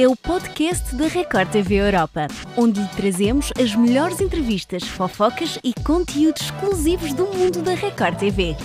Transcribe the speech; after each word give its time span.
é 0.00 0.06
o 0.06 0.14
podcast 0.14 0.94
da 0.94 1.08
Record 1.08 1.50
TV 1.50 1.74
Europa, 1.74 2.28
onde 2.56 2.80
lhe 2.80 2.88
trazemos 2.90 3.50
as 3.60 3.74
melhores 3.74 4.20
entrevistas, 4.20 4.84
fofocas 4.84 5.58
e 5.64 5.74
conteúdos 5.82 6.42
exclusivos 6.42 7.12
do 7.12 7.26
mundo 7.26 7.62
da 7.62 7.74
Record 7.74 8.16
TV. 8.16 8.56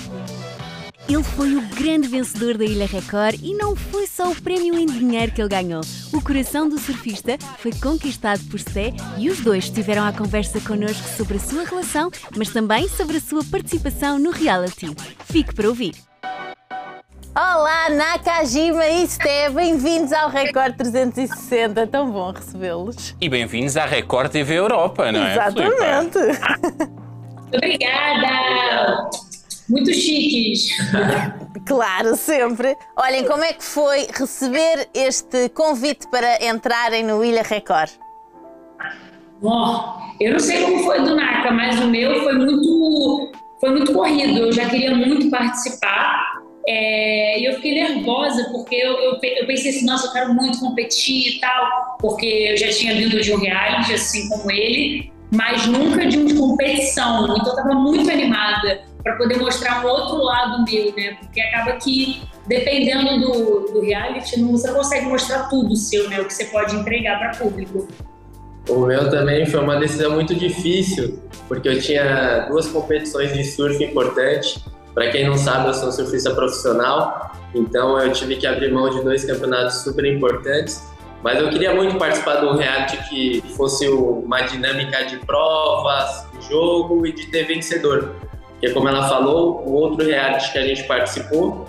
Ele 1.10 1.24
foi 1.24 1.56
o 1.56 1.62
grande 1.69 2.08
vencedor 2.08 2.56
da 2.56 2.63
Ilha 2.63 2.85
Record 2.85 3.40
e 3.42 3.56
não 3.56 3.76
foi 3.76 4.06
só 4.06 4.29
o 4.29 4.42
prémio 4.44 4.78
em 4.78 4.85
dinheiro 4.85 5.31
que 5.31 5.42
ele 5.42 5.49
ganhou. 5.49 5.81
O 6.13 6.22
coração 6.22 6.69
do 6.69 6.78
surfista 6.78 7.36
foi 7.58 7.72
conquistado 7.72 8.44
por 8.44 8.60
Sé 8.60 8.94
e 9.18 9.28
os 9.28 9.40
dois 9.40 9.63
estiveram 9.63 10.06
à 10.06 10.13
conversa 10.13 10.62
connosco 10.62 11.10
sobre 11.18 11.38
a 11.38 11.40
sua 11.40 11.63
relação, 11.63 12.12
mas 12.38 12.52
também 12.52 12.88
sobre 12.88 13.18
a 13.18 13.22
sua 13.22 13.44
participação 13.44 14.20
no 14.20 14.29
reality. 14.29 14.96
Fique 15.26 15.56
para 15.56 15.68
ouvir. 15.68 15.96
Olá, 17.36 17.90
Nakajima 17.90 18.86
e 18.86 19.08
Sté, 19.08 19.49
bem-vindos 19.49 20.13
ao 20.13 20.30
Record 20.30 20.76
360, 20.76 21.88
tão 21.88 22.12
bom 22.12 22.31
recebê-los. 22.31 23.16
E 23.20 23.27
bem-vindos 23.27 23.76
à 23.76 23.88
Record 23.88 24.31
TV 24.31 24.59
Europa, 24.59 25.12
não 25.12 25.26
é? 25.26 25.31
Exatamente. 25.31 26.20
Obrigada! 27.52 29.09
Muito 29.67 29.91
chiques. 29.91 30.77
claro, 31.66 32.16
sempre. 32.16 32.77
Olhem, 32.95 33.26
como 33.26 33.43
é 33.43 33.54
que 33.54 33.63
foi 33.63 34.07
receber 34.13 34.88
este 34.93 35.49
convite 35.49 36.07
para 36.12 36.45
entrarem 36.45 37.04
no 37.04 37.26
Ilha 37.26 37.41
Record? 37.41 37.90
Bom, 39.41 39.98
eu 40.21 40.34
não 40.34 40.40
sei 40.40 40.62
como 40.62 40.84
foi 40.84 41.02
do 41.02 41.15
Naka, 41.15 41.49
mas 41.49 41.79
o 41.79 41.88
meu 41.88 42.21
foi 42.21 42.34
muito, 42.35 43.31
foi 43.59 43.71
muito 43.71 43.91
corrido. 43.91 44.38
Eu 44.38 44.52
já 44.52 44.70
queria 44.70 44.95
muito 44.95 45.31
participar. 45.31 46.32
É, 46.66 47.40
e 47.40 47.45
eu 47.45 47.55
fiquei 47.55 47.73
nervosa 47.73 48.49
porque 48.52 48.76
eu, 48.76 48.94
eu, 48.94 49.20
eu, 49.21 49.48
pensei 49.48 49.71
assim, 49.71 49.85
nossa, 49.85 50.08
eu 50.08 50.13
quero 50.13 50.34
muito 50.34 50.59
competir 50.59 51.35
e 51.35 51.40
tal, 51.40 51.98
porque 51.99 52.26
eu 52.26 52.57
já 52.57 52.70
tinha 52.70 52.96
vindo 52.96 53.20
de 53.20 53.34
um 53.34 53.37
reality, 53.37 53.93
assim 53.93 54.29
como 54.29 54.49
ele, 54.49 55.12
mas 55.32 55.65
nunca 55.68 56.05
de 56.05 56.18
uma 56.18 56.34
competição. 56.34 57.26
Então 57.26 57.37
eu 57.37 57.49
estava 57.49 57.76
muito 57.76 58.10
animada 58.10 58.82
para 59.04 59.18
poder 59.18 59.37
mostrar 59.37 59.84
um 59.84 59.90
outro 59.90 60.24
lado 60.24 60.63
meu, 60.63 60.96
né? 60.96 61.18
Porque 61.20 61.41
acaba 61.41 61.74
que, 61.74 62.21
dependendo 62.48 63.20
do, 63.20 63.74
do 63.74 63.82
reality, 63.82 64.40
não, 64.40 64.54
você 64.54 64.72
consegue 64.72 65.06
mostrar 65.08 65.50
tudo 65.50 65.76
seu, 65.76 66.09
né? 66.09 66.22
O 66.22 66.26
que 66.26 66.34
você 66.34 66.46
pode 66.46 66.74
entregar 66.76 67.20
para 67.20 67.32
público. 67.32 67.90
O 68.70 68.86
meu 68.86 69.09
também 69.09 69.46
foi 69.46 69.59
uma 69.59 69.76
decisão 69.76 70.12
muito 70.14 70.34
difícil, 70.34 71.20
porque 71.50 71.68
eu 71.68 71.82
tinha 71.82 72.46
duas 72.48 72.68
competições 72.68 73.34
de 73.34 73.44
surf 73.44 73.84
importantes 73.84 74.64
para 74.94 75.10
quem 75.10 75.26
não 75.26 75.38
sabe, 75.38 75.68
eu 75.68 75.74
sou 75.74 75.92
surfista 75.92 76.32
profissional, 76.32 77.32
então 77.54 78.00
eu 78.00 78.12
tive 78.12 78.36
que 78.36 78.46
abrir 78.46 78.72
mão 78.72 78.90
de 78.90 79.02
dois 79.02 79.26
campeonatos 79.26 79.84
super 79.84 80.06
importantes. 80.06 80.84
Mas 81.24 81.40
eu 81.40 81.50
queria 81.50 81.74
muito 81.74 81.98
participar 81.98 82.42
de 82.42 82.46
um 82.46 82.56
reality 82.56 82.98
que 83.10 83.44
fosse 83.56 83.88
uma 83.88 84.42
dinâmica 84.42 85.06
de 85.06 85.18
provas, 85.18 86.28
de 86.34 86.50
jogo 86.50 87.08
e 87.08 87.14
de 87.14 87.28
ter 87.28 87.46
vencedor. 87.46 88.14
Porque, 88.50 88.72
como 88.72 88.90
ela 88.90 89.08
falou, 89.08 89.64
o 89.66 89.74
outro 89.74 90.06
reality 90.06 90.52
que 90.52 90.58
a 90.58 90.68
gente 90.68 90.84
participou 90.84 91.66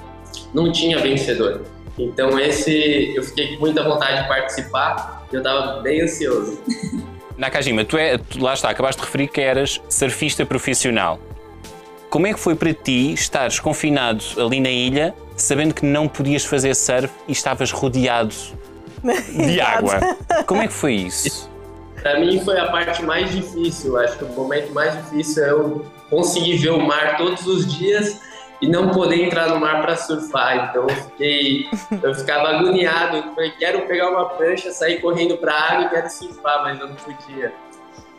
não 0.52 0.72
tinha 0.72 0.98
vencedor. 0.98 1.62
Então, 1.96 2.38
esse 2.40 3.14
eu 3.14 3.22
fiquei 3.22 3.54
com 3.54 3.60
muita 3.60 3.84
vontade 3.84 4.22
de 4.22 4.28
participar 4.28 5.24
e 5.30 5.36
eu 5.36 5.40
estava 5.40 5.80
bem 5.80 6.02
ansioso. 6.02 6.60
Nakajima, 7.38 7.84
tu, 7.84 7.96
é, 7.96 8.18
tu 8.18 8.42
lá 8.42 8.54
está, 8.54 8.70
acabaste 8.70 9.00
de 9.00 9.06
referir 9.06 9.28
que 9.28 9.40
eras 9.40 9.80
surfista 9.88 10.44
profissional. 10.44 11.18
Como 12.14 12.28
é 12.28 12.32
que 12.32 12.38
foi 12.38 12.54
para 12.54 12.72
ti 12.72 13.12
estares 13.12 13.58
confinado 13.58 14.22
ali 14.38 14.60
na 14.60 14.70
ilha, 14.70 15.12
sabendo 15.36 15.74
que 15.74 15.84
não 15.84 16.06
podias 16.06 16.44
fazer 16.44 16.72
surf 16.76 17.12
e 17.26 17.32
estavas 17.32 17.72
rodeado 17.72 18.32
de 19.34 19.58
água? 19.60 19.98
Como 20.46 20.62
é 20.62 20.68
que 20.68 20.72
foi 20.72 20.92
isso? 20.92 21.50
Para 22.00 22.20
mim 22.20 22.40
foi 22.44 22.56
a 22.56 22.70
parte 22.70 23.02
mais 23.02 23.32
difícil. 23.32 23.98
Acho 23.98 24.16
que 24.16 24.24
o 24.26 24.28
momento 24.28 24.72
mais 24.72 24.94
difícil 24.94 25.44
é 25.44 25.50
eu 25.50 25.86
conseguir 26.08 26.58
ver 26.58 26.70
o 26.70 26.86
mar 26.86 27.16
todos 27.16 27.44
os 27.48 27.76
dias 27.76 28.20
e 28.62 28.68
não 28.68 28.90
poder 28.90 29.20
entrar 29.20 29.48
no 29.48 29.58
mar 29.58 29.82
para 29.82 29.96
surfar. 29.96 30.68
Então 30.70 30.82
eu 30.88 30.94
fiquei, 30.94 31.68
eu 32.00 32.14
ficava 32.14 32.46
agoniado. 32.50 33.16
Eu 33.16 33.34
falei, 33.34 33.50
quero 33.58 33.88
pegar 33.88 34.10
uma 34.10 34.26
prancha, 34.26 34.70
sair 34.70 35.00
correndo 35.00 35.36
para 35.38 35.52
a 35.52 35.72
água 35.72 35.86
e 35.86 35.88
quero 35.88 36.08
surfar, 36.08 36.62
mas 36.62 36.78
eu 36.78 36.86
não 36.90 36.94
podia. 36.94 37.52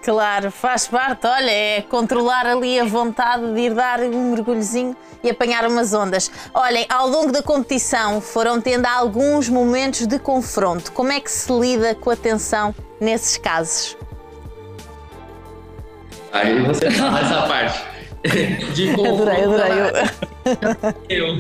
Claro, 0.06 0.52
faz 0.52 0.88
parte, 0.88 1.26
olha, 1.26 1.50
é 1.50 1.82
controlar 1.82 2.46
ali 2.46 2.80
a 2.80 2.86
vontade 2.86 3.52
de 3.56 3.62
ir 3.62 3.74
dar 3.74 4.00
um 4.02 4.32
mergulhozinho 4.32 4.96
e 5.24 5.32
apanhar 5.32 5.68
umas 5.68 5.96
ondas. 5.96 6.30
Olhem, 6.54 6.86
ao 6.88 7.08
longo 7.08 7.32
da 7.32 7.42
competição 7.42 8.22
foram 8.22 8.62
tendo 8.62 8.86
alguns 8.86 9.50
momentos 9.50 10.06
de 10.06 10.20
confronto. 10.20 10.92
Como 10.92 11.12
é 11.12 11.20
que 11.20 11.32
se 11.32 11.52
lida 11.52 11.96
com 11.96 12.12
a 12.12 12.16
tensão 12.16 12.76
nesses 13.02 13.36
casos? 13.38 13.98
Aí 16.32 16.62
você 16.62 16.92
fala 16.92 17.20
essa 17.22 17.42
parte. 17.48 17.96
De 18.76 18.94
confronto. 18.94 19.32
Adorei, 19.32 19.72
adorei. 19.72 20.96
Eu. 21.10 21.36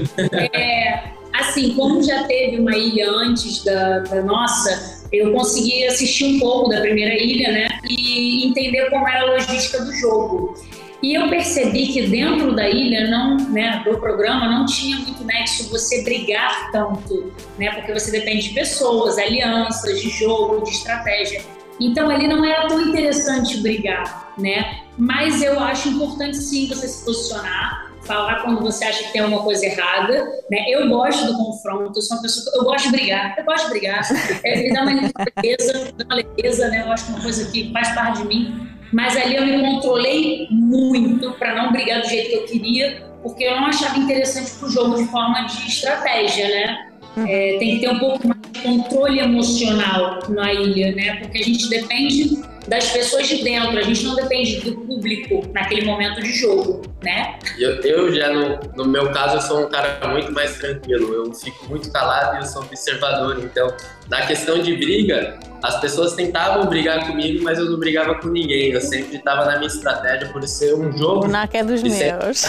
É, 0.53 1.14
assim, 1.39 1.73
como 1.73 2.01
já 2.03 2.23
teve 2.23 2.59
uma 2.59 2.75
ilha 2.75 3.09
antes 3.09 3.63
da, 3.63 3.99
da 3.99 4.21
nossa, 4.21 5.05
eu 5.11 5.31
consegui 5.31 5.85
assistir 5.85 6.25
um 6.25 6.39
pouco 6.39 6.69
da 6.69 6.81
primeira 6.81 7.13
ilha, 7.13 7.51
né, 7.51 7.67
e 7.89 8.47
entender 8.47 8.89
como 8.89 9.07
era 9.07 9.21
a 9.21 9.31
logística 9.33 9.83
do 9.83 9.93
jogo. 9.93 10.55
E 11.01 11.13
eu 11.13 11.29
percebi 11.29 11.87
que 11.87 12.07
dentro 12.07 12.55
da 12.55 12.67
ilha, 12.67 13.07
não, 13.09 13.37
né, 13.51 13.83
do 13.85 13.97
programa, 13.99 14.49
não 14.49 14.65
tinha 14.65 14.97
muito 14.97 15.23
nexo 15.23 15.69
você 15.69 16.03
brigar 16.03 16.71
tanto, 16.71 17.31
né, 17.59 17.71
porque 17.71 17.93
você 17.93 18.11
depende 18.11 18.49
de 18.49 18.55
pessoas, 18.55 19.17
alianças, 19.17 20.01
de 20.01 20.09
jogo, 20.09 20.63
de 20.63 20.71
estratégia. 20.71 21.41
Então 21.79 22.09
ali 22.09 22.27
não 22.27 22.43
era 22.43 22.67
tão 22.67 22.81
interessante 22.81 23.57
brigar, 23.57 24.33
né? 24.37 24.79
Mas 24.97 25.43
eu 25.43 25.59
acho 25.59 25.89
importante 25.89 26.37
sim 26.37 26.67
você 26.67 26.87
se 26.87 27.03
posicionar, 27.03 27.84
falar 28.05 28.41
quando 28.41 28.61
você 28.61 28.85
acha 28.85 29.03
que 29.03 29.13
tem 29.13 29.21
alguma 29.21 29.41
coisa 29.43 29.65
errada, 29.65 30.13
né? 30.49 30.65
Eu 30.69 30.87
gosto 30.89 31.25
do 31.25 31.37
confronto, 31.37 31.97
eu 31.97 32.01
sou 32.01 32.17
uma 32.17 32.23
pessoa, 32.23 32.55
eu 32.55 32.63
gosto 32.63 32.85
de 32.85 32.91
brigar, 32.91 33.35
eu 33.37 33.45
gosto 33.45 33.65
de 33.65 33.71
brigar, 33.71 34.01
é, 34.43 34.61
me 34.61 34.73
dá 34.73 34.81
uma 34.83 34.91
leveza, 34.91 35.93
dá 35.97 36.05
uma 36.05 36.15
leveza, 36.15 36.67
né? 36.69 36.83
Eu 36.85 36.91
acho 36.91 37.05
que 37.05 37.11
é 37.11 37.15
uma 37.15 37.23
coisa 37.23 37.51
que 37.51 37.71
faz 37.71 37.93
parte 37.93 38.21
de 38.21 38.27
mim, 38.27 38.69
mas 38.93 39.17
ali 39.17 39.35
eu 39.35 39.45
me 39.45 39.59
controlei 39.59 40.47
muito 40.51 41.31
para 41.33 41.55
não 41.55 41.71
brigar 41.71 42.01
do 42.01 42.07
jeito 42.07 42.29
que 42.29 42.35
eu 42.35 42.45
queria, 42.45 43.03
porque 43.21 43.43
eu 43.43 43.55
não 43.55 43.67
achava 43.67 43.97
interessante 43.97 44.51
para 44.51 44.67
o 44.67 44.71
jogo 44.71 44.95
de 44.95 45.05
forma 45.05 45.41
de 45.45 45.67
estratégia, 45.67 46.47
né? 46.47 46.91
É, 47.27 47.57
tem 47.59 47.75
que 47.75 47.79
ter 47.79 47.89
um 47.89 47.99
pouco 47.99 48.27
mais 48.27 48.41
de 48.51 48.59
controle 48.61 49.19
emocional 49.19 50.19
na 50.29 50.53
ilha, 50.53 50.93
né? 50.93 51.15
Porque 51.15 51.39
a 51.39 51.43
gente 51.43 51.69
depende 51.69 52.43
das 52.67 52.91
pessoas 52.91 53.27
de 53.27 53.43
dentro, 53.43 53.77
a 53.77 53.83
gente 53.83 54.03
não 54.03 54.15
depende 54.15 54.61
do 54.61 54.75
público 54.81 55.43
naquele 55.53 55.85
momento 55.85 56.21
de 56.21 56.33
jogo, 56.33 56.81
né? 57.03 57.37
Eu, 57.57 57.75
eu 57.81 58.13
já, 58.13 58.31
no, 58.31 58.59
no 58.75 58.85
meu 58.85 59.11
caso, 59.11 59.37
eu 59.37 59.41
sou 59.41 59.65
um 59.65 59.69
cara 59.69 59.99
muito 60.07 60.31
mais 60.31 60.57
tranquilo, 60.57 61.13
eu 61.13 61.33
fico 61.33 61.67
muito 61.69 61.91
calado 61.91 62.37
e 62.37 62.39
eu 62.39 62.45
sou 62.45 62.63
observador, 62.63 63.43
então, 63.43 63.67
na 64.09 64.25
questão 64.25 64.59
de 64.59 64.75
briga, 64.75 65.37
as 65.61 65.79
pessoas 65.79 66.13
tentavam 66.13 66.65
brigar 66.67 67.05
comigo, 67.07 67.43
mas 67.43 67.59
eu 67.59 67.65
não 67.65 67.77
brigava 67.77 68.15
com 68.15 68.29
ninguém, 68.29 68.71
eu 68.71 68.81
sempre 68.81 69.17
estava 69.17 69.45
na 69.45 69.57
minha 69.57 69.67
estratégia 69.67 70.27
por 70.29 70.41
ser 70.47 70.73
um 70.73 70.91
jogo... 70.97 71.25
O 71.25 71.27
NAC 71.27 71.55
é 71.55 71.63
dos 71.63 71.83
meus. 71.83 72.45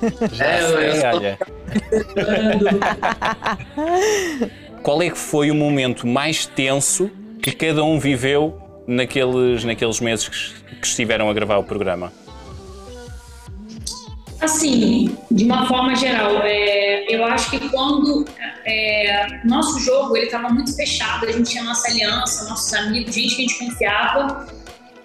Já 0.32 0.46
é, 0.46 0.62
sei, 0.62 1.02
eu 1.02 1.16
olha. 1.16 1.38
Qual 4.82 5.02
é 5.02 5.10
que 5.10 5.18
foi 5.18 5.50
o 5.50 5.54
momento 5.54 6.06
mais 6.06 6.46
tenso 6.46 7.10
que 7.42 7.52
cada 7.52 7.84
um 7.84 7.98
viveu 7.98 8.59
naqueles, 8.90 9.64
naqueles 9.64 10.00
meses 10.00 10.28
que, 10.28 10.76
que 10.76 10.86
estiveram 10.86 11.30
a 11.30 11.32
gravar 11.32 11.58
o 11.58 11.64
programa? 11.64 12.12
Assim, 14.40 15.16
de 15.30 15.44
uma 15.44 15.66
forma 15.66 15.94
geral, 15.94 16.42
é, 16.42 17.04
eu 17.14 17.24
acho 17.24 17.50
que 17.50 17.68
quando 17.68 18.24
é, 18.64 19.40
nosso 19.44 19.78
jogo 19.80 20.16
ele 20.16 20.26
estava 20.26 20.48
muito 20.48 20.74
fechado, 20.74 21.26
a 21.26 21.32
gente 21.32 21.50
tinha 21.50 21.62
nossa 21.62 21.90
aliança, 21.90 22.48
nossos 22.48 22.72
amigos, 22.72 23.14
gente 23.14 23.36
que 23.36 23.44
a 23.44 23.48
gente 23.48 23.58
confiava, 23.58 24.46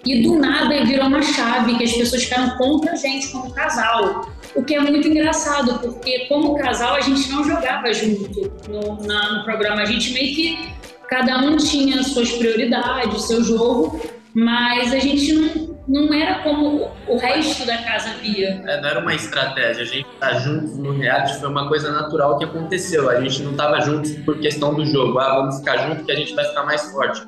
e 0.06 0.22
do 0.22 0.38
nada 0.38 0.84
virou 0.84 1.06
uma 1.06 1.20
chave 1.20 1.76
que 1.76 1.84
as 1.84 1.92
pessoas 1.92 2.24
ficaram 2.24 2.56
contra 2.56 2.92
a 2.92 2.96
gente 2.96 3.28
como 3.28 3.52
casal. 3.52 4.30
O 4.54 4.62
que 4.62 4.74
é 4.74 4.80
muito 4.80 5.06
engraçado, 5.06 5.80
porque 5.80 6.20
como 6.28 6.54
casal 6.54 6.94
a 6.94 7.00
gente 7.00 7.28
não 7.28 7.44
jogava 7.44 7.92
junto 7.92 8.52
no, 8.68 9.04
na, 9.04 9.34
no 9.34 9.44
programa, 9.44 9.82
a 9.82 9.84
gente 9.84 10.12
meio 10.12 10.34
que 10.34 10.75
cada 11.08 11.38
um 11.38 11.56
tinha 11.56 12.02
suas 12.02 12.32
prioridades, 12.32 13.22
seu 13.22 13.42
jogo, 13.42 14.00
mas 14.34 14.92
a 14.92 14.98
gente 14.98 15.32
não, 15.32 15.76
não 15.88 16.14
era 16.14 16.42
como 16.42 16.90
o 17.08 17.16
resto 17.16 17.66
da 17.66 17.78
casa 17.78 18.10
via. 18.20 18.62
É, 18.66 18.80
não 18.80 18.88
era 18.88 19.00
uma 19.00 19.14
estratégia, 19.14 19.82
a 19.82 19.86
gente 19.86 20.06
estar 20.06 20.28
tá 20.28 20.38
juntos 20.38 20.76
no 20.76 20.92
reality 20.92 21.38
foi 21.38 21.48
uma 21.48 21.68
coisa 21.68 21.90
natural 21.90 22.38
que 22.38 22.44
aconteceu. 22.44 23.08
A 23.08 23.20
gente 23.20 23.42
não 23.42 23.52
estava 23.52 23.80
juntos 23.80 24.12
por 24.24 24.38
questão 24.38 24.74
do 24.74 24.84
jogo, 24.84 25.18
ah, 25.18 25.36
vamos 25.36 25.58
ficar 25.58 25.88
juntos 25.88 26.04
que 26.04 26.12
a 26.12 26.16
gente 26.16 26.34
vai 26.34 26.44
ficar 26.44 26.64
mais 26.64 26.90
forte. 26.92 27.22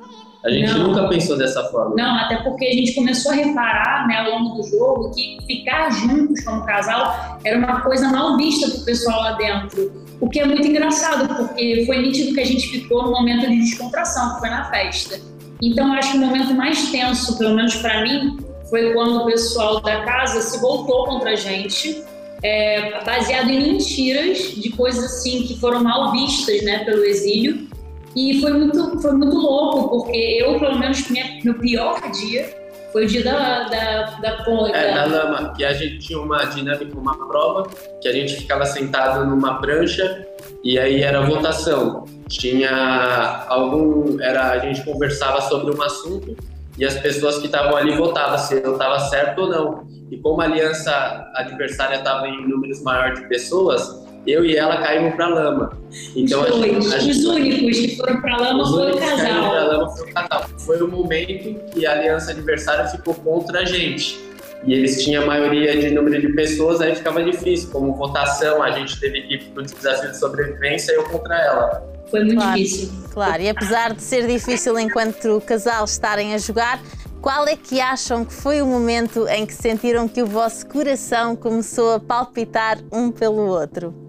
A 0.45 0.49
gente 0.49 0.71
não, 0.73 0.87
nunca 0.87 1.07
pensou 1.09 1.37
dessa 1.37 1.61
forma. 1.65 1.95
Não, 1.95 2.15
até 2.17 2.37
porque 2.37 2.65
a 2.65 2.71
gente 2.71 2.95
começou 2.95 3.31
a 3.33 3.35
reparar 3.35 4.07
né, 4.07 4.19
ao 4.19 4.31
longo 4.31 4.55
do 4.55 4.69
jogo 4.69 5.11
que 5.11 5.37
ficar 5.45 5.89
juntos 5.91 6.41
como 6.45 6.65
casal 6.65 7.39
era 7.43 7.57
uma 7.57 7.81
coisa 7.81 8.07
mal 8.09 8.37
vista 8.37 8.69
pro 8.69 8.85
pessoal 8.85 9.19
lá 9.21 9.31
dentro. 9.33 9.91
O 10.19 10.29
que 10.29 10.39
é 10.39 10.45
muito 10.45 10.67
engraçado, 10.67 11.33
porque 11.35 11.83
foi 11.85 12.01
nítido 12.01 12.33
que 12.33 12.41
a 12.41 12.45
gente 12.45 12.67
ficou 12.67 13.03
no 13.03 13.11
momento 13.11 13.47
de 13.47 13.57
descontração, 13.57 14.33
que 14.33 14.39
foi 14.39 14.49
na 14.49 14.69
festa. 14.69 15.19
Então, 15.61 15.93
acho 15.93 16.11
que 16.11 16.17
o 16.17 16.21
momento 16.21 16.53
mais 16.53 16.89
tenso, 16.91 17.37
pelo 17.37 17.55
menos 17.55 17.75
para 17.75 18.03
mim, 18.03 18.37
foi 18.69 18.93
quando 18.93 19.17
o 19.17 19.25
pessoal 19.25 19.81
da 19.81 20.03
casa 20.03 20.41
se 20.41 20.59
voltou 20.59 21.05
contra 21.05 21.31
a 21.31 21.35
gente, 21.35 22.03
é, 22.43 23.03
baseado 23.03 23.49
em 23.49 23.73
mentiras 23.73 24.55
de 24.55 24.69
coisas 24.71 25.03
assim 25.03 25.43
que 25.43 25.59
foram 25.59 25.83
mal 25.83 26.11
vistas 26.11 26.61
né, 26.63 26.83
pelo 26.85 27.03
exílio. 27.03 27.67
E 28.15 28.41
foi 28.41 28.53
muito, 28.53 29.01
foi 29.01 29.11
muito 29.13 29.37
louco, 29.37 29.89
porque 29.89 30.17
eu, 30.17 30.59
pelo 30.59 30.79
menos, 30.79 31.07
minha, 31.09 31.39
meu 31.43 31.53
pior 31.55 31.99
dia 32.11 32.59
foi 32.91 33.05
o 33.05 33.07
dia 33.07 33.23
da, 33.23 33.63
da, 33.69 34.01
da. 34.19 34.45
É, 34.73 34.93
da 34.93 35.05
lama, 35.05 35.53
que 35.53 35.63
a 35.63 35.73
gente 35.73 35.99
tinha 35.99 36.19
uma 36.19 36.43
dinâmica, 36.45 36.97
uma 36.97 37.27
prova, 37.27 37.69
que 38.01 38.07
a 38.07 38.13
gente 38.13 38.35
ficava 38.35 38.65
sentado 38.65 39.25
numa 39.25 39.59
prancha 39.59 40.25
e 40.63 40.77
aí 40.79 41.01
era 41.01 41.21
votação. 41.21 42.05
Tinha 42.27 43.45
algum. 43.47 44.19
Era, 44.19 44.51
a 44.51 44.59
gente 44.59 44.83
conversava 44.83 45.41
sobre 45.41 45.75
um 45.75 45.81
assunto 45.81 46.35
e 46.77 46.85
as 46.85 46.95
pessoas 46.99 47.37
que 47.37 47.45
estavam 47.45 47.75
ali 47.75 47.95
votavam 47.95 48.37
se 48.37 48.55
eu 48.55 48.73
estava 48.73 48.99
certo 48.99 49.41
ou 49.41 49.49
não. 49.49 49.87
E 50.09 50.17
como 50.17 50.41
a 50.41 50.45
aliança 50.45 50.91
adversária 51.35 51.97
estava 51.97 52.27
em 52.27 52.47
números 52.47 52.81
maiores 52.81 53.19
de 53.19 53.27
pessoas, 53.27 54.07
eu 54.27 54.45
e 54.45 54.55
ela 54.55 54.81
caímos 54.81 55.15
para 55.15 55.27
lama. 55.27 55.77
Então, 56.15 56.43
a 56.43 56.51
gente, 56.51 56.93
a 56.93 56.99
gente, 56.99 57.17
os 57.17 57.25
únicos 57.25 57.77
que 57.77 57.97
foram 57.97 58.21
para 58.21 58.37
lama 58.37 58.67
foi 58.67 58.91
o 58.91 58.97
casal. 58.97 59.53
lama 59.53 59.89
foi 59.89 60.09
o 60.09 60.13
casal. 60.13 60.49
Foi 60.59 60.81
o 60.81 60.87
momento 60.87 61.71
que 61.71 61.85
a 61.85 61.93
aliança 61.93 62.31
adversária 62.31 62.85
ficou 62.87 63.13
contra 63.15 63.61
a 63.61 63.65
gente. 63.65 64.19
E 64.65 64.73
eles 64.73 65.01
tinham 65.03 65.23
a 65.23 65.25
maioria 65.25 65.79
de 65.79 65.89
número 65.91 66.19
de 66.19 66.33
pessoas, 66.33 66.81
aí 66.81 66.95
ficava 66.95 67.23
difícil. 67.23 67.69
Como 67.71 67.93
votação, 67.95 68.61
a 68.61 68.71
gente 68.71 68.99
teve 68.99 69.21
que 69.21 69.35
ir 69.35 69.43
para 69.53 69.63
o 69.63 69.65
desafio 69.65 70.11
de 70.11 70.17
sobrevivência 70.17 70.91
e 70.91 70.95
eu 70.95 71.03
contra 71.05 71.35
ela. 71.37 71.89
Foi 72.11 72.23
muito 72.23 72.35
claro, 72.35 72.57
difícil. 72.57 72.89
Claro, 73.11 73.41
e 73.41 73.49
apesar 73.49 73.93
de 73.93 74.01
ser 74.01 74.27
difícil 74.27 74.77
enquanto 74.79 75.37
o 75.37 75.41
casal 75.41 75.85
estarem 75.85 76.33
a 76.33 76.37
jogar, 76.37 76.81
qual 77.21 77.47
é 77.47 77.55
que 77.55 77.79
acham 77.79 78.25
que 78.25 78.33
foi 78.33 78.61
o 78.61 78.65
momento 78.65 79.27
em 79.27 79.45
que 79.45 79.53
sentiram 79.53 80.07
que 80.07 80.21
o 80.21 80.25
vosso 80.25 80.65
coração 80.65 81.35
começou 81.35 81.93
a 81.93 81.99
palpitar 81.99 82.79
um 82.91 83.11
pelo 83.11 83.45
outro? 83.45 84.08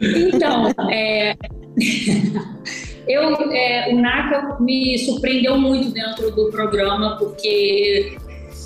Então, 0.00 0.72
é... 0.90 1.36
eu, 3.06 3.34
é, 3.52 3.92
o 3.92 4.00
Naka 4.00 4.58
me 4.60 4.98
surpreendeu 4.98 5.56
muito 5.58 5.90
dentro 5.90 6.30
do 6.30 6.50
programa, 6.50 7.16
porque 7.16 8.16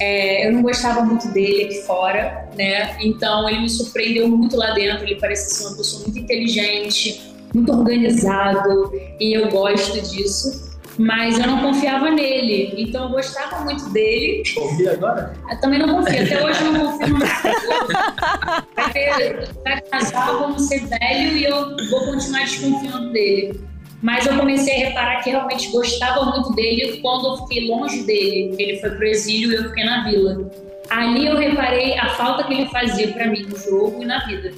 é, 0.00 0.46
eu 0.46 0.52
não 0.52 0.62
gostava 0.62 1.02
muito 1.02 1.28
dele 1.32 1.64
aqui 1.64 1.82
fora, 1.82 2.48
né? 2.56 2.96
Então 3.00 3.48
ele 3.48 3.60
me 3.60 3.70
surpreendeu 3.70 4.28
muito 4.28 4.56
lá 4.56 4.72
dentro. 4.72 5.04
Ele 5.04 5.16
parecia 5.16 5.46
ser 5.46 5.66
uma 5.66 5.76
pessoa 5.76 6.02
muito 6.02 6.18
inteligente, 6.18 7.34
muito 7.54 7.72
organizado, 7.72 8.92
e 9.20 9.32
eu 9.34 9.48
gosto 9.48 10.00
disso. 10.00 10.73
Mas 10.98 11.38
eu 11.38 11.46
não 11.46 11.60
confiava 11.60 12.10
nele, 12.10 12.72
então 12.76 13.04
eu 13.04 13.10
gostava 13.10 13.64
muito 13.64 13.90
dele. 13.90 14.42
Confia 14.54 14.92
agora? 14.92 15.34
Eu 15.50 15.60
também 15.60 15.80
não 15.80 15.96
confio, 15.96 16.22
até 16.22 16.44
hoje 16.44 16.64
eu 16.64 16.72
não 16.72 16.92
confio 16.92 17.08
no 17.08 17.18
nada. 17.18 18.66
Vai, 18.76 18.92
ter, 18.92 19.48
vai 19.64 19.80
casar, 19.80 20.32
vamos 20.32 20.68
ser 20.68 20.86
velho 20.86 21.36
e 21.36 21.44
eu 21.44 21.76
vou 21.90 22.04
continuar 22.06 22.40
desconfiando 22.40 23.10
dele. 23.12 23.60
Mas 24.04 24.26
eu 24.26 24.36
comecei 24.36 24.74
a 24.74 24.88
reparar 24.88 25.22
que 25.22 25.30
realmente 25.30 25.70
gostava 25.70 26.26
muito 26.26 26.54
dele 26.54 26.98
quando 27.00 27.26
eu 27.26 27.36
fiquei 27.38 27.66
longe 27.66 28.02
dele. 28.02 28.54
Ele 28.58 28.78
foi 28.78 28.90
pro 28.90 29.06
exílio 29.06 29.52
e 29.52 29.54
eu 29.56 29.64
fiquei 29.70 29.84
na 29.84 30.04
vila. 30.04 30.50
Ali 30.90 31.26
eu 31.26 31.36
reparei 31.38 31.98
a 31.98 32.10
falta 32.10 32.44
que 32.44 32.52
ele 32.52 32.66
fazia 32.66 33.08
para 33.12 33.26
mim 33.28 33.42
no 33.44 33.58
jogo 33.58 34.02
e 34.02 34.04
na 34.04 34.26
vida. 34.26 34.52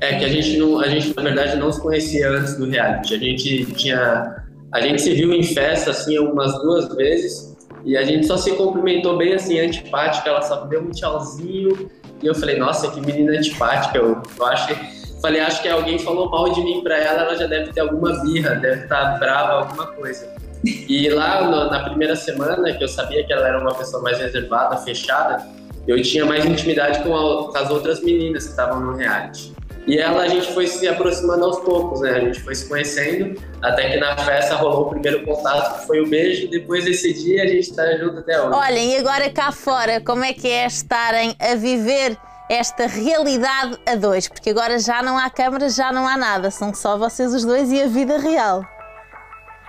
É 0.00 0.18
que 0.18 0.24
a 0.24 0.28
gente 0.28 0.56
não, 0.56 0.80
a 0.80 0.88
gente 0.88 1.14
na 1.14 1.22
verdade 1.22 1.56
não 1.56 1.70
se 1.70 1.80
conhecia 1.80 2.30
antes 2.30 2.56
do 2.56 2.68
reality. 2.68 3.14
A 3.14 3.18
gente 3.18 3.66
tinha, 3.74 4.42
a 4.72 4.80
gente 4.80 5.02
se 5.02 5.12
viu 5.14 5.32
em 5.32 5.42
festa 5.42 5.90
assim 5.90 6.18
umas 6.18 6.52
duas 6.62 6.94
vezes 6.94 7.56
e 7.84 7.96
a 7.96 8.02
gente 8.02 8.26
só 8.26 8.36
se 8.36 8.52
cumprimentou 8.52 9.16
bem 9.16 9.34
assim 9.34 9.58
antipática. 9.58 10.28
Ela 10.28 10.42
só 10.42 10.64
deu 10.66 10.82
um 10.82 10.90
tchauzinho 10.90 11.90
e 12.22 12.26
eu 12.26 12.34
falei, 12.34 12.58
nossa, 12.58 12.90
que 12.90 13.00
menina 13.00 13.32
antipática. 13.32 13.98
Eu, 13.98 14.22
eu 14.38 14.46
acho 14.46 14.68
que 14.68 15.00
Falei, 15.20 15.40
acho 15.40 15.60
que 15.60 15.68
alguém 15.68 15.98
falou 15.98 16.30
mal 16.30 16.50
de 16.50 16.62
mim 16.62 16.82
para 16.82 16.96
ela, 16.96 17.24
ela 17.24 17.36
já 17.36 17.46
deve 17.46 17.72
ter 17.72 17.80
alguma 17.80 18.22
birra, 18.22 18.54
deve 18.54 18.84
estar 18.84 19.12
tá 19.12 19.18
brava, 19.18 19.52
alguma 19.52 19.86
coisa. 19.88 20.26
E 20.64 21.08
lá 21.10 21.44
no, 21.44 21.70
na 21.70 21.84
primeira 21.84 22.16
semana, 22.16 22.72
que 22.72 22.82
eu 22.82 22.88
sabia 22.88 23.24
que 23.24 23.32
ela 23.32 23.46
era 23.46 23.60
uma 23.60 23.74
pessoa 23.74 24.02
mais 24.02 24.18
reservada, 24.18 24.78
fechada, 24.78 25.46
eu 25.86 26.00
tinha 26.02 26.24
mais 26.24 26.44
intimidade 26.46 27.02
com, 27.02 27.14
a, 27.14 27.50
com 27.50 27.58
as 27.58 27.70
outras 27.70 28.02
meninas 28.02 28.44
que 28.44 28.50
estavam 28.50 28.80
no 28.80 28.96
reality. 28.96 29.52
E 29.86 29.98
ela, 29.98 30.22
a 30.22 30.28
gente 30.28 30.52
foi 30.52 30.66
se 30.66 30.86
aproximando 30.86 31.44
aos 31.44 31.58
poucos, 31.60 32.00
né? 32.00 32.10
A 32.10 32.20
gente 32.20 32.40
foi 32.40 32.54
se 32.54 32.68
conhecendo, 32.68 33.40
até 33.62 33.90
que 33.90 33.96
na 33.98 34.16
festa 34.18 34.54
rolou 34.54 34.86
o 34.86 34.90
primeiro 34.90 35.24
contato, 35.24 35.80
que 35.80 35.86
foi 35.86 36.00
o 36.00 36.08
beijo. 36.08 36.48
Depois 36.48 36.84
desse 36.84 37.12
dia, 37.14 37.42
a 37.42 37.46
gente 37.46 37.74
tá 37.74 37.96
junto 37.96 38.18
até 38.18 38.40
hoje. 38.40 38.56
Olhem, 38.56 38.92
e 38.92 38.96
agora 38.98 39.30
cá 39.30 39.50
fora, 39.50 40.00
como 40.00 40.22
é 40.22 40.32
que 40.32 40.48
é 40.48 40.66
estarem 40.66 41.34
a 41.40 41.54
viver 41.54 42.16
esta 42.50 42.86
realidade 42.86 43.78
a 43.86 43.94
dois, 43.94 44.26
porque 44.26 44.50
agora 44.50 44.76
já 44.78 45.02
não 45.02 45.16
há 45.16 45.30
câmaras, 45.30 45.74
já 45.76 45.92
não 45.92 46.06
há 46.06 46.16
nada, 46.16 46.50
são 46.50 46.74
só 46.74 46.98
vocês 46.98 47.32
os 47.32 47.44
dois 47.44 47.70
e 47.70 47.80
a 47.80 47.86
vida 47.86 48.18
real. 48.18 48.64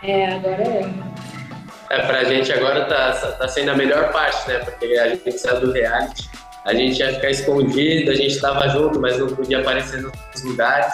É, 0.02 0.34
agora 0.34 0.64
é. 0.64 1.12
É, 1.92 2.06
pra 2.08 2.24
gente 2.24 2.52
agora 2.52 2.86
tá, 2.86 3.12
tá 3.34 3.48
sendo 3.48 3.72
a 3.72 3.76
melhor 3.76 4.12
parte, 4.12 4.48
né? 4.48 4.60
Porque 4.60 4.86
a 4.98 5.10
gente 5.10 5.38
saiu 5.38 5.60
do 5.60 5.72
reality, 5.72 6.28
a 6.66 6.74
gente 6.74 7.00
ia 7.00 7.14
ficar 7.14 7.30
escondido, 7.30 8.12
a 8.12 8.16
gente 8.16 8.40
tava 8.40 8.68
junto, 8.70 9.00
mas 9.00 9.18
não 9.18 9.28
podia 9.28 9.60
aparecer 9.60 10.02
nos 10.02 10.44
lugares. 10.44 10.94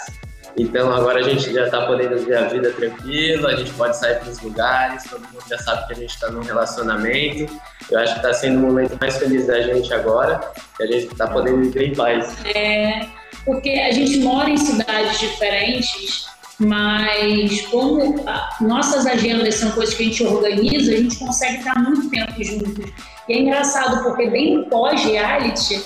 Então 0.57 0.91
agora 0.91 1.19
a 1.19 1.23
gente 1.23 1.53
já 1.53 1.65
está 1.65 1.85
podendo 1.85 2.17
ver 2.25 2.35
a 2.35 2.47
vida 2.47 2.71
tranquilo, 2.71 3.47
a 3.47 3.55
gente 3.55 3.71
pode 3.73 3.95
sair 3.95 4.15
para 4.19 4.29
os 4.29 4.39
lugares, 4.41 5.03
todo 5.03 5.21
mundo 5.21 5.43
já 5.47 5.57
sabe 5.59 5.85
que 5.85 5.93
a 5.93 5.95
gente 5.97 6.09
está 6.09 6.31
num 6.31 6.41
relacionamento. 6.41 7.53
Eu 7.91 7.99
acho 7.99 8.13
que 8.13 8.19
está 8.19 8.33
sendo 8.33 8.57
o 8.57 8.61
momento 8.61 8.97
mais 8.99 9.17
feliz 9.17 9.45
da 9.45 9.61
gente 9.61 9.93
agora, 9.93 10.51
que 10.75 10.83
a 10.83 10.87
gente 10.87 11.07
está 11.07 11.27
podendo 11.27 11.61
viver 11.61 11.89
em 11.89 11.95
paz. 11.95 12.35
É, 12.55 13.05
porque 13.45 13.69
a 13.69 13.91
gente 13.91 14.19
mora 14.19 14.49
em 14.49 14.57
cidades 14.57 15.19
diferentes, 15.19 16.27
mas 16.59 17.61
como 17.67 18.15
nossas 18.61 19.05
agendas 19.05 19.55
são 19.55 19.71
coisas 19.71 19.93
que 19.93 20.03
a 20.03 20.05
gente 20.07 20.23
organiza, 20.23 20.91
a 20.91 20.97
gente 20.97 21.17
consegue 21.17 21.57
estar 21.57 21.79
muito 21.79 22.09
tempo 22.09 22.43
juntos. 22.43 22.91
E 23.27 23.33
é 23.33 23.39
engraçado 23.39 24.03
porque 24.03 24.29
bem 24.29 24.63
pós-reality, 24.69 25.83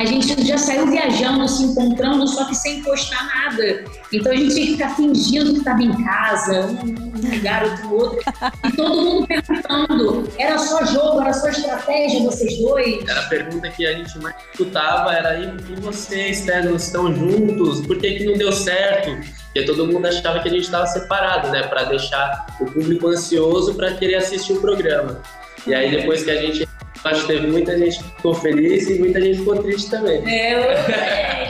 a 0.00 0.04
gente 0.06 0.46
já 0.46 0.56
saiu 0.56 0.86
viajando, 0.86 1.46
se 1.46 1.62
encontrando, 1.62 2.26
só 2.26 2.46
que 2.46 2.54
sem 2.54 2.82
postar 2.82 3.22
nada. 3.26 3.84
Então 4.10 4.32
a 4.32 4.34
gente 4.34 4.54
tinha 4.54 4.66
que 4.66 4.72
ficar 4.72 4.96
fingindo 4.96 5.52
que 5.52 5.58
estava 5.58 5.82
em 5.82 6.04
casa, 6.04 6.66
um 6.66 7.34
lugar, 7.34 7.64
outro 7.64 7.94
outro. 7.94 8.20
E 8.64 8.72
todo 8.72 9.02
mundo 9.02 9.26
perguntando: 9.26 10.28
era 10.38 10.56
só 10.56 10.86
jogo, 10.86 11.20
era 11.20 11.34
só 11.34 11.50
estratégia, 11.50 12.20
vocês 12.20 12.58
dois? 12.58 13.06
Era 13.06 13.20
a 13.20 13.28
pergunta 13.28 13.68
que 13.68 13.86
a 13.86 13.92
gente 13.92 14.18
mais 14.20 14.34
escutava: 14.50 15.12
era 15.12 15.38
e 15.38 15.80
vocês, 15.80 16.46
não 16.46 16.76
estão 16.76 17.14
juntos? 17.14 17.86
Por 17.86 17.98
que, 17.98 18.10
que 18.14 18.24
não 18.24 18.38
deu 18.38 18.52
certo? 18.52 19.10
Porque 19.52 19.64
todo 19.66 19.86
mundo 19.86 20.06
achava 20.06 20.40
que 20.40 20.48
a 20.48 20.52
gente 20.52 20.62
estava 20.62 20.86
separado, 20.86 21.48
né, 21.50 21.64
para 21.64 21.84
deixar 21.84 22.46
o 22.58 22.64
público 22.64 23.08
ansioso 23.08 23.74
para 23.74 23.92
querer 23.94 24.14
assistir 24.14 24.54
o 24.54 24.60
programa. 24.60 25.20
E 25.66 25.74
aí 25.74 25.90
depois 25.90 26.24
que 26.24 26.30
a 26.30 26.40
gente 26.40 26.66
Acho 27.04 27.22
que 27.22 27.26
teve 27.28 27.46
muita 27.46 27.78
gente 27.78 27.98
que 27.98 28.04
ficou 28.04 28.34
feliz 28.34 28.88
e 28.88 28.98
muita 28.98 29.20
gente 29.20 29.38
ficou 29.38 29.62
triste 29.62 29.90
também. 29.90 30.22
É, 30.28 31.48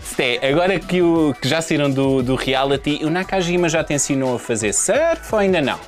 Sté, 0.00 0.40
agora 0.48 0.80
que, 0.80 1.02
o, 1.02 1.34
que 1.40 1.48
já 1.48 1.60
saíram 1.60 1.90
do, 1.90 2.22
do 2.22 2.34
reality, 2.34 3.00
o 3.04 3.10
Nakajima 3.10 3.68
já 3.68 3.84
te 3.84 3.92
ensinou 3.92 4.36
a 4.36 4.38
fazer 4.38 4.72
surf 4.72 5.32
ou 5.32 5.38
ainda 5.38 5.60
não? 5.60 5.78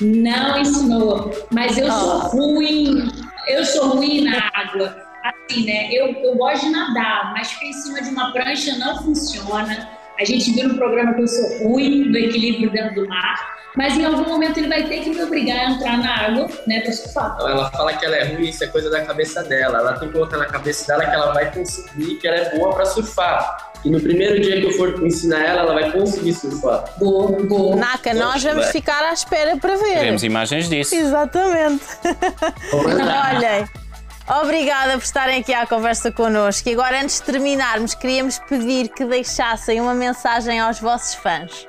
Não 0.00 0.60
ensinou, 0.60 1.32
mas 1.52 1.76
eu 1.76 1.90
sou 1.90 2.12
ah. 2.12 2.28
ruim, 2.28 3.08
eu 3.48 3.64
sou 3.64 3.88
ruim 3.88 4.20
na 4.22 4.48
água. 4.54 5.08
Assim, 5.24 5.64
né? 5.66 5.88
Eu, 5.92 6.12
eu 6.22 6.36
gosto 6.36 6.66
de 6.66 6.70
nadar, 6.70 7.32
mas 7.32 7.50
ficar 7.50 7.66
em 7.66 7.72
cima 7.72 8.00
de 8.00 8.08
uma 8.10 8.32
prancha 8.32 8.78
não 8.78 9.02
funciona. 9.02 9.97
A 10.18 10.24
gente 10.24 10.52
viu 10.52 10.68
no 10.68 10.74
programa 10.74 11.14
que 11.14 11.22
eu 11.22 11.28
sou 11.28 11.68
ruim 11.68 12.06
no 12.10 12.16
equilíbrio 12.16 12.70
dentro 12.70 12.94
do 13.02 13.08
mar 13.08 13.58
mas 13.78 13.96
em 13.96 14.04
algum 14.04 14.28
momento 14.28 14.58
ele 14.58 14.66
vai 14.66 14.88
ter 14.88 15.04
que 15.04 15.10
me 15.10 15.22
obrigar 15.22 15.56
a 15.56 15.70
entrar 15.70 15.98
na 15.98 16.26
água, 16.26 16.48
né, 16.66 16.80
pra 16.80 16.92
surfar. 16.92 17.36
Ela 17.38 17.70
fala 17.70 17.92
que 17.92 18.04
ela 18.04 18.16
é 18.16 18.24
ruim, 18.24 18.48
isso 18.48 18.64
é 18.64 18.66
coisa 18.66 18.90
da 18.90 19.04
cabeça 19.04 19.40
dela. 19.44 19.78
Ela 19.78 19.92
tem 20.00 20.08
que 20.08 20.14
colocar 20.14 20.36
na 20.36 20.46
cabeça 20.46 20.84
dela 20.88 21.08
que 21.08 21.14
ela 21.14 21.32
vai 21.32 21.52
conseguir, 21.52 22.16
que 22.16 22.26
ela 22.26 22.38
é 22.38 22.58
boa 22.58 22.74
para 22.74 22.84
surfar. 22.86 23.70
E 23.84 23.90
no 23.90 24.00
primeiro 24.00 24.40
dia 24.40 24.60
que 24.60 24.66
eu 24.66 24.72
for 24.72 25.06
ensinar 25.06 25.44
ela, 25.44 25.60
ela 25.60 25.74
vai 25.74 25.92
conseguir 25.92 26.32
surfar. 26.32 26.86
Boa, 26.98 27.40
boa. 27.44 27.76
Naka, 27.76 28.12
nós 28.14 28.42
vamos 28.42 28.64
vai. 28.64 28.72
ficar 28.72 29.04
à 29.04 29.12
espera 29.12 29.56
para 29.56 29.76
ver. 29.76 29.94
Teremos 29.94 30.24
imagens 30.24 30.68
disso. 30.68 30.96
Exatamente. 30.96 31.84
Olhem. 32.72 33.68
Obrigada 34.28 34.92
por 34.92 35.04
estarem 35.04 35.40
aqui 35.40 35.54
à 35.54 35.66
conversa 35.66 36.12
connosco. 36.12 36.68
E 36.68 36.72
agora, 36.72 37.02
antes 37.02 37.18
de 37.18 37.22
terminarmos, 37.24 37.94
queríamos 37.94 38.38
pedir 38.38 38.88
que 38.90 39.04
deixassem 39.06 39.80
uma 39.80 39.94
mensagem 39.94 40.60
aos 40.60 40.78
vossos 40.78 41.14
fãs. 41.14 41.66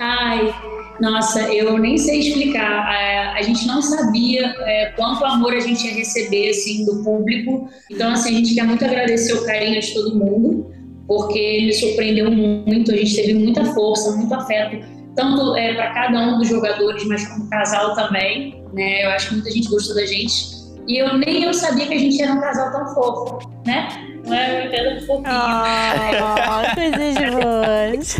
Ai, 0.00 0.52
nossa, 1.00 1.40
eu 1.54 1.78
nem 1.78 1.96
sei 1.96 2.18
explicar. 2.18 2.88
A, 3.36 3.42
gente 3.42 3.64
não 3.66 3.80
sabia 3.80 4.54
é, 4.60 4.92
quanto 4.96 5.24
amor 5.24 5.54
a 5.54 5.60
gente 5.60 5.86
ia 5.86 5.94
receber 5.94 6.50
assim, 6.50 6.84
do 6.84 7.04
público. 7.04 7.70
Então, 7.88 8.10
assim, 8.10 8.30
a 8.30 8.38
gente 8.38 8.54
quer 8.54 8.64
muito 8.64 8.84
agradecer 8.84 9.34
o 9.34 9.44
carinho 9.44 9.80
de 9.80 9.94
todo 9.94 10.16
mundo, 10.16 10.72
porque 11.06 11.60
me 11.62 11.72
surpreendeu 11.72 12.30
muito. 12.30 12.90
A 12.90 12.96
gente 12.96 13.14
teve 13.14 13.34
muita 13.34 13.64
força, 13.66 14.16
muito 14.16 14.34
afeto, 14.34 14.84
tanto 15.14 15.54
é, 15.54 15.74
para 15.74 15.92
cada 15.92 16.18
um 16.18 16.38
dos 16.38 16.48
jogadores, 16.48 17.04
mas 17.04 17.24
como 17.28 17.48
casal 17.50 17.94
também. 17.94 18.64
Né? 18.72 19.04
Eu 19.04 19.10
acho 19.10 19.28
que 19.28 19.34
muita 19.34 19.50
gente 19.52 19.68
gostou 19.68 19.94
da 19.94 20.06
gente. 20.06 20.59
E 20.90 20.98
eu 20.98 21.16
nem 21.18 21.44
eu 21.44 21.54
sabia 21.54 21.86
que 21.86 21.94
a 21.94 21.98
gente 21.98 22.20
era 22.20 22.32
um 22.32 22.40
casal 22.40 22.72
tão 22.72 22.92
fofo, 22.94 23.48
né? 23.64 23.88
É, 24.28 24.76
era 24.76 24.96
um 24.96 25.06
fofinho. 25.06 25.28
Oh, 25.30 26.74
coisas 26.74 27.16
boas. 27.34 28.16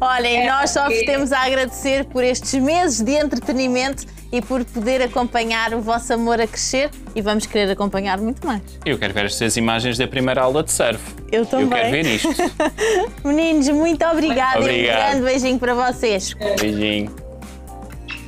Olhem, 0.00 0.36
É, 0.42 0.50
nós 0.52 0.70
só 0.70 0.84
vos 0.84 0.94
porque- 0.94 1.06
temos 1.10 1.32
a 1.32 1.40
agradecer 1.44 2.04
por 2.04 2.22
estes 2.22 2.54
meses 2.62 3.00
de 3.02 3.10
entretenimento 3.12 4.04
e 4.32 4.40
por 4.40 4.64
poder 4.66 5.02
acompanhar 5.02 5.74
o 5.74 5.80
vosso 5.80 6.12
amor 6.12 6.40
a 6.40 6.46
crescer 6.46 6.90
e 7.14 7.20
vamos 7.20 7.44
querer 7.44 7.72
acompanhar 7.72 8.18
muito 8.18 8.46
mais. 8.46 8.62
Eu 8.84 8.98
quero 8.98 9.12
ver 9.12 9.24
estas 9.26 9.56
imagens 9.56 9.98
da 9.98 10.06
primeira 10.06 10.42
aula 10.42 10.62
de 10.62 10.70
surf. 10.70 11.00
Eu 11.32 11.40
Eu 11.40 11.46
também. 11.46 11.68
quero 11.70 11.90
ver 11.90 12.06
isto. 12.06 12.28
Meninos, 13.24 13.68
muito 13.70 14.04
obrigada 14.06 14.58
e 14.58 14.60
um 14.60 14.64
Obrigado. 14.64 14.96
grande 15.10 15.22
beijinho 15.24 15.58
para 15.58 15.74
vocês. 15.74 16.34
Beijinho. 16.60 17.14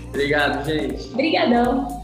Obrigado, 0.08 0.64
gente. 0.64 1.08
Obrigadão. 1.12 1.97